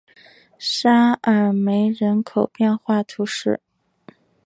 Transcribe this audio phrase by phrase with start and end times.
[0.57, 3.59] 沙尔梅人口变化图示